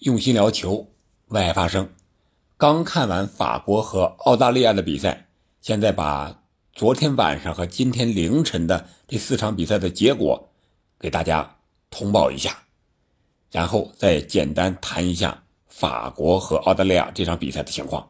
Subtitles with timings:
[0.00, 0.86] 用心聊球，
[1.28, 1.88] 为爱发声。
[2.58, 5.26] 刚看完法国和澳大利亚的比赛，
[5.62, 6.42] 现在把
[6.74, 10.50] 昨天晚上和今天凌晨的这四场比赛的结果
[11.00, 11.50] 给大家
[11.88, 12.58] 通报一下，
[13.50, 18.06] 然后再简单谈一下法国和澳大利亚这场比赛的情况。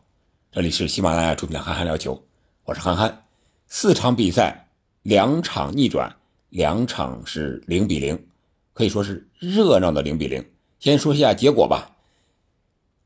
[0.50, 2.16] 这里是喜马拉雅出品的《憨憨聊球》，
[2.64, 3.22] 我是憨憨。
[3.68, 4.68] 四场比赛，
[5.02, 6.12] 两场逆转，
[6.48, 8.26] 两场是零比零，
[8.72, 10.44] 可以说是热闹的零比零。
[10.78, 11.96] 先说一下结果吧。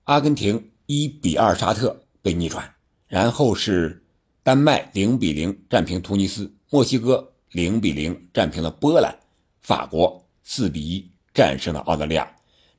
[0.04, 2.74] 阿根廷一比二沙特被逆转，
[3.06, 4.02] 然后是
[4.42, 9.16] 丹麦零比零战平突尼斯，墨西哥零比零战平了波兰，
[9.62, 12.28] 法国四比一战胜了澳大利亚。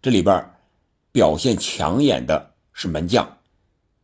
[0.02, 0.46] 这里边
[1.12, 3.38] 表现抢眼的是门将，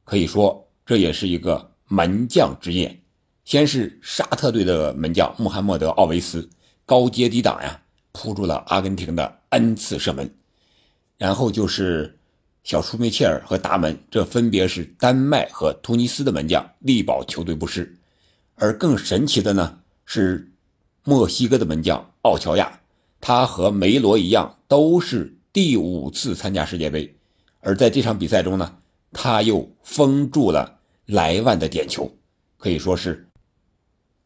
[0.04, 3.02] 可以说这也是一个门将之夜。
[3.44, 6.50] 先是沙特队的门将穆罕默德·奥维斯
[6.86, 7.82] 高接低挡呀，
[8.12, 10.37] 扑住了阿根廷的 N 次射门。
[11.18, 12.18] 然后就是
[12.64, 17.96] 小舒梅切尔和达门，这分别是丹麦和突尼斯的门将，力保球队不失。
[18.56, 20.52] 而更神奇的呢是
[21.04, 22.80] 墨西哥的门将奥乔亚，
[23.22, 27.16] 他和梅罗一样，都是第五次参加世界杯。
[27.62, 28.78] 而在这场比赛中呢，
[29.12, 32.12] 他又封住了莱万的点球，
[32.58, 33.28] 可以说是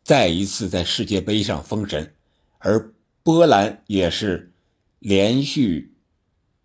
[0.03, 2.13] 再一次在世界杯上封神。
[2.57, 2.91] 而
[3.23, 4.51] 波兰也是
[4.99, 5.90] 连续。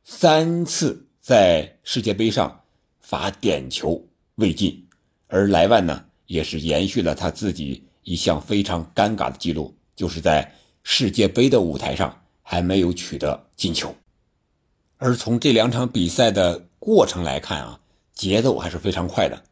[0.09, 2.61] 三次在世界杯上
[3.01, 4.87] 罚点球未进，
[5.27, 13.93] 而莱万呢也是延续了他自己一项非常尴尬的记录，就是在世界杯的舞台上还没有取得进球。
[14.97, 17.81] 而从这两场比赛的过程来看啊，
[18.15, 19.43] 节奏还是非常快的，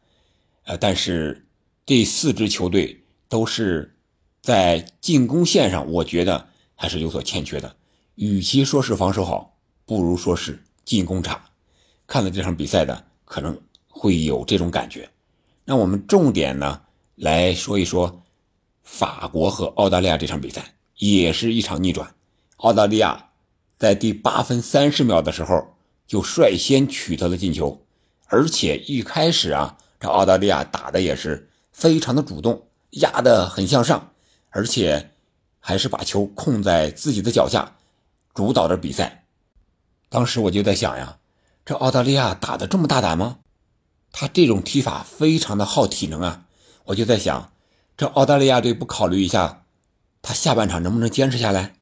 [0.63, 1.45] 呃，但是
[1.85, 3.93] 这四支球队都是
[4.41, 7.75] 在进攻线上，我觉得还是有所欠缺的。
[8.15, 9.51] 与其说是防守好。
[9.85, 11.39] 不如说是进攻差，
[12.07, 15.09] 看了这场比赛的可能会有这种感觉。
[15.63, 16.81] 那我们重点呢
[17.15, 18.23] 来说一说
[18.83, 22.13] 法国和澳大利亚这场比赛，也是一场逆转。
[22.57, 23.29] 澳大利亚
[23.77, 25.75] 在第八分三十秒的时候
[26.07, 27.85] 就率先取得了进球，
[28.27, 34.13] 而且一开始啊，这澳大利亚打的也是非常的主动，压得很向上，
[34.49, 35.11] 而且
[35.59, 37.75] 还是把球控在自己的脚下，
[38.33, 39.24] 主导着比赛。
[40.15, 41.17] 当时我就在想呀，
[41.65, 43.39] 这澳大利亚打的这么大胆吗？
[44.13, 46.45] 他这种踢法非常的耗体能啊！
[46.85, 47.51] 我就在想，
[47.97, 49.65] 这澳大利亚队不考虑一下，
[50.21, 51.73] 他下半场能不能坚持下来？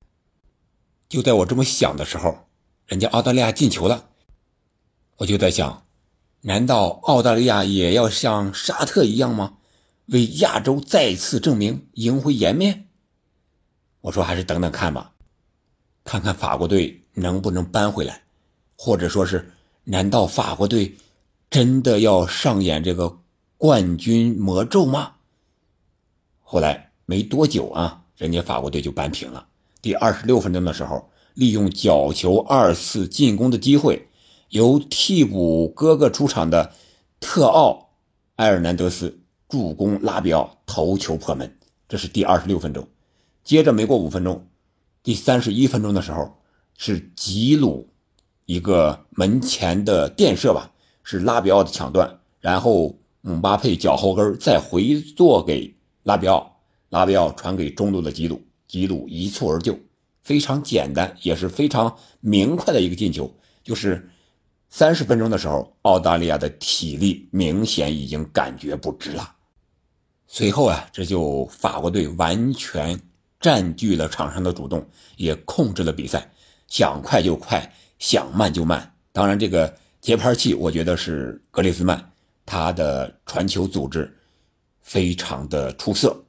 [1.07, 2.47] 就在我这么想的时候，
[2.87, 4.09] 人家澳大利亚进球了，
[5.17, 5.85] 我就在想，
[6.41, 9.57] 难道澳大利亚也要像沙特一样吗？
[10.07, 12.87] 为亚洲再次证明，赢回颜面？
[14.01, 15.13] 我说还是等等看吧，
[16.03, 18.22] 看看法国队能不能扳回来。
[18.85, 19.49] 或者说是，
[19.85, 20.97] 难道法国队
[21.49, 23.17] 真的要上演这个
[23.57, 25.13] 冠军魔咒吗？
[26.41, 29.47] 后来没多久啊，人家法国队就扳平了。
[29.81, 34.09] 第二十六分钟的时候，利用角球二次进攻的机会，
[34.49, 36.73] 由替补哥哥出场的
[37.21, 37.91] 特奥
[38.35, 39.17] 埃尔南德斯
[39.47, 41.57] 助攻拉比奥头球破门，
[41.87, 42.85] 这是第二十六分钟。
[43.45, 44.45] 接着没过五分钟，
[45.01, 46.35] 第三十一分钟的时候
[46.77, 47.87] 是吉鲁。
[48.45, 50.71] 一个门前的垫射吧，
[51.03, 55.73] 是拉比奥的抢断，然后姆巴佩脚后跟再回做给
[56.03, 56.59] 拉比奥，
[56.89, 59.77] 拉比奥传给中路的吉鲁，吉鲁一蹴而就，
[60.23, 63.33] 非常简单，也是非常明快的一个进球。
[63.63, 64.09] 就是
[64.69, 69.35] 三十分钟的时候，澳大利亚的体力明显已经感觉不支了。
[70.27, 72.99] 随后啊，这就法国队完全
[73.39, 76.29] 占据了场上的主动，也控制了比赛，
[76.67, 77.73] 想快就快。
[78.03, 82.11] 想慢就慢，当然这个节拍器，我觉得是格列兹曼，
[82.45, 84.13] 他的传球组织
[84.81, 86.25] 非常的出色。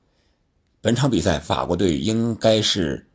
[0.81, 3.09] 本场比赛法国队应该是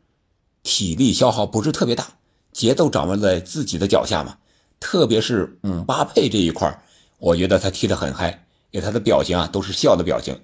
[0.62, 2.06] 体力消耗不是特别大，
[2.52, 4.36] 节奏掌握在自己的脚下嘛。
[4.78, 6.82] 特别是姆巴佩这一块
[7.16, 10.38] 我觉得他踢得很嗨，给他的表情啊都是笑的表情。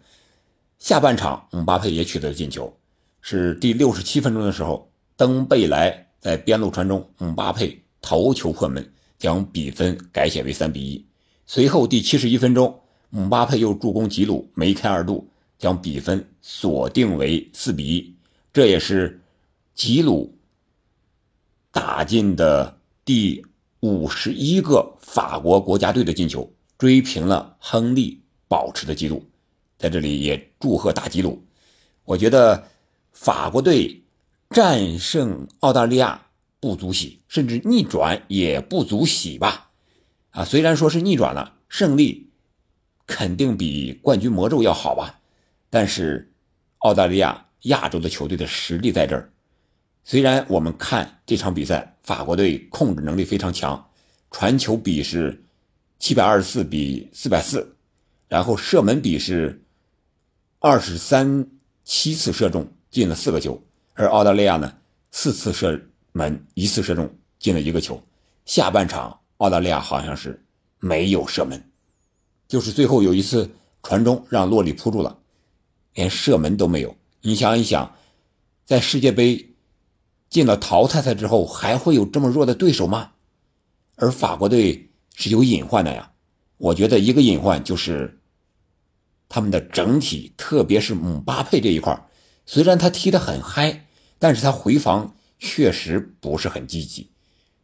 [0.79, 2.75] 下半场姆巴佩也取得了进球，
[3.21, 7.83] 是第六十七分钟的时候，登贝莱在边路传中，姆巴佩。
[8.01, 11.07] 头球破门，将比分改写为三比一。
[11.47, 15.29] 随后第七十一分钟，姆巴佩又助攻吉鲁梅开二度，
[15.59, 18.15] 将比分锁定为四比一。
[18.53, 19.21] 这也是
[19.75, 20.37] 吉鲁
[21.71, 23.45] 打进的第
[23.81, 29.25] 五十一个法国国家队的进球，追平了亨利保持的记录。
[29.79, 31.43] 在这里也祝贺大吉鲁。
[32.05, 32.67] 我觉得
[33.13, 34.03] 法国队
[34.51, 36.25] 战胜澳大利亚。
[36.61, 39.70] 不足喜，甚至逆转也不足喜吧。
[40.31, 42.31] 啊，虽然说是逆转了，胜利
[43.06, 45.20] 肯定比冠军魔咒要好吧，
[45.70, 46.32] 但是
[46.79, 49.32] 澳大利亚亚洲的球队的实力在这儿。
[50.05, 53.91] 虽然我们看这场比赛，法国队控制能力非常强，
[54.31, 55.44] 传球比是
[55.99, 57.76] 七百二十四比四百四，
[58.29, 59.64] 然后射门比是
[60.61, 61.49] 二十三
[61.82, 63.62] 七次射中进了四个球，
[63.94, 64.76] 而澳大利亚呢
[65.11, 65.81] 四次射
[66.17, 67.09] 门一次射中
[67.39, 68.03] 进了一个球。
[68.45, 70.43] 下半场澳大利亚好像是
[70.81, 71.63] 没有射门，
[72.49, 73.51] 就是最后有一次
[73.83, 75.19] 传中让洛里扑住了，
[75.95, 76.97] 连射门都没有。
[77.21, 77.95] 你想一想，
[78.65, 79.53] 在世界杯。
[80.29, 83.12] 进了淘汰赛之后，还会有这么弱的对手吗？
[83.95, 86.11] 而法国队是有隐患的呀。
[86.59, 88.19] 我觉得一个隐患就是
[89.29, 92.09] 他们的整体，特别是姆巴佩这一块
[92.45, 93.87] 虽然他踢得很嗨，
[94.19, 97.11] 但是他回防确实不是很积极。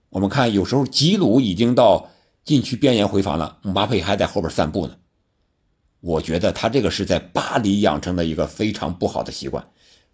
[0.08, 2.10] 我们看，有时候吉鲁已经到
[2.44, 4.96] 禁区边沿回防了，姆巴佩还在后边散步呢。
[6.00, 9.68] 我觉得他这个是在巴黎养成的一个非常不好的习惯。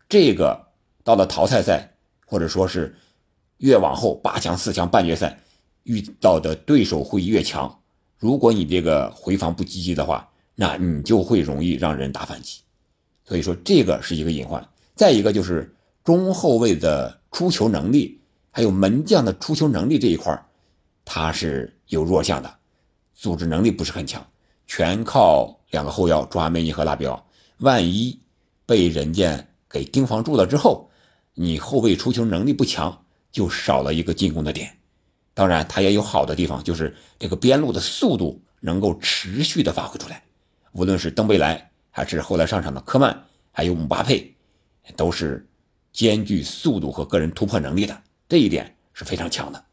[0.09, 0.67] 这个
[1.05, 1.95] 到了淘汰赛。
[2.31, 2.95] 或者说是
[3.57, 5.41] 越往后八强、四强、半决赛
[5.85, 7.81] 遇到的对手会越强。
[8.19, 12.61] 如果你这个回防不积极的话，那你就会容易让人打反击。
[13.25, 14.63] 所以说这个是一个隐患。
[14.95, 15.75] 再一个就是
[16.05, 18.21] 中后卫的出球能力，
[18.51, 20.47] 还有门将的出球能力这一块
[21.05, 22.57] 他是有弱项的，
[23.15, 24.27] 组织能力不是很强，
[24.67, 27.27] 全靠两个后腰朱阿梅尼和拉比奥。
[27.59, 28.19] 万一
[28.67, 30.91] 被人家给盯防住了之后，
[31.35, 34.77] 你后卫出球能力不强，就少了一个进攻的点。
[35.35, 40.23] 当然，他也有好的地方，就是这个边路的速度能够持续的发挥出来。
[40.73, 44.35] 无论是登贝莱，还是后来上场的科曼，还有姆巴佩，
[44.95, 45.48] 都是
[45.93, 49.65] 兼具速度和个人突破能力的，这一点是非常强的。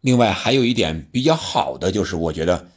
[0.00, 2.68] 另外，还有一点比较好的就是，我觉得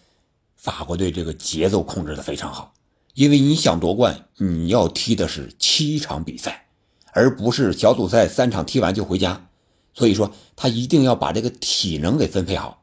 [0.55, 2.73] 法国队这个节奏控制的非常好，
[3.13, 6.65] 因为你想夺冠，你要踢的是七场比赛。
[7.13, 9.49] 而不是小组赛三场踢完就回家，
[9.93, 12.81] 所以说他一定要把这个体能给分配好。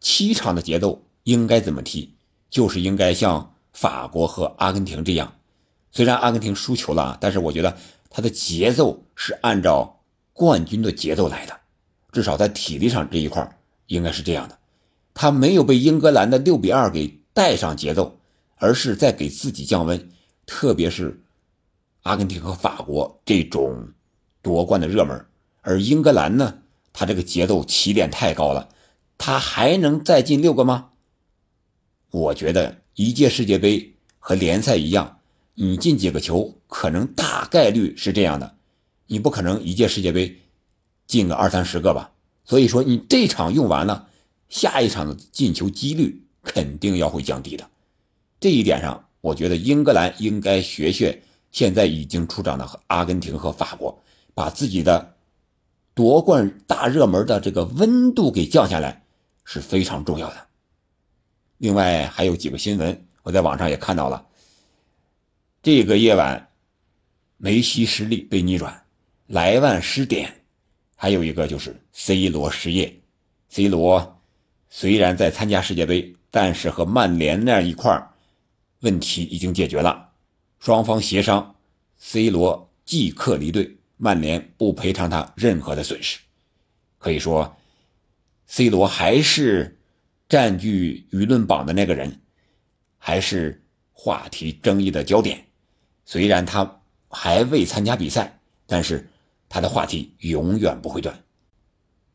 [0.00, 2.12] 七场的节奏应该怎么踢？
[2.50, 5.32] 就是应该像法国和阿根廷这样，
[5.92, 7.76] 虽然阿根廷输球了，但是我觉得
[8.10, 10.00] 他的节奏是按照
[10.32, 11.58] 冠军的节奏来的，
[12.12, 14.58] 至少在体力上这一块应该是这样的。
[15.14, 18.18] 他没有被英格兰的六比二给带上节奏，
[18.56, 20.10] 而是在给自己降温，
[20.46, 21.22] 特别是。
[22.02, 23.92] 阿根廷和法国这种
[24.40, 25.26] 夺冠的热门，
[25.60, 26.62] 而英格兰呢，
[26.94, 28.70] 他这个节奏起点太高了，
[29.18, 30.90] 他还能再进六个吗？
[32.10, 35.17] 我觉得一届世界杯和联赛一样，
[35.60, 38.54] 你进几个球，可能大概率是这样的，
[39.08, 40.38] 你不可能一届世界杯
[41.08, 42.12] 进个二三十个吧？
[42.44, 44.08] 所以说你这场用完了，
[44.48, 47.68] 下一场的进球几率肯定要会降低的。
[48.38, 51.22] 这一点上，我觉得英格兰应该学学。
[51.50, 54.00] 现在已经出场的阿根廷和法国，
[54.34, 55.16] 把自己的
[55.92, 59.02] 夺冠大热门的这个温度给降下来
[59.44, 60.36] 是非常重要的。
[61.56, 64.24] 另外还有几个新闻，我在网上也看到了。
[65.60, 66.50] 这个夜晚，
[67.36, 68.84] 梅西失利被逆转，
[69.26, 70.32] 莱万失点，
[70.94, 73.00] 还有一个就是 C 罗失业。
[73.48, 74.22] C 罗
[74.70, 78.00] 虽然在参加世界杯，但是和曼联那一块
[78.80, 80.10] 问题已经解决了。
[80.60, 81.56] 双方协商
[81.96, 86.20] ，C 罗即刻离队，曼联不赔偿他任何的损失。
[86.98, 87.56] 可以说
[88.46, 89.76] ，C 罗还是
[90.28, 92.20] 占据舆论榜的那个人，
[92.96, 93.60] 还是
[93.92, 95.44] 话题争议的焦点。
[96.10, 99.06] 虽然他还未参加比赛，但是
[99.46, 101.22] 他的话题永远不会断。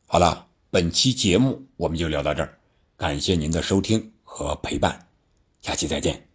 [0.08, 2.58] 好了，本期节目我们就聊到这儿，
[2.96, 5.06] 感谢您的收听和陪伴，
[5.62, 6.33] 下期再见。